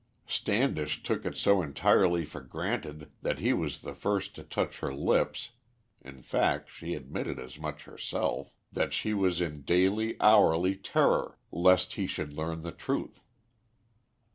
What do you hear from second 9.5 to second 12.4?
daily, hourly terror lest he should